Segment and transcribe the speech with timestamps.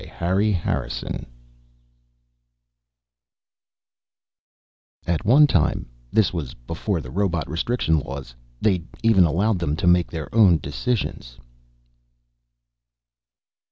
[0.15, 1.27] Harry Harrison_
[5.05, 9.85] At one time this was before the Robot Restriction Laws they'd even allowed them to
[9.85, 11.37] make their own decisions....